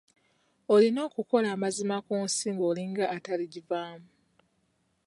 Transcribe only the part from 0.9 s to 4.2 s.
okukola amazima ku nsi ng'olinga ataligivaamu.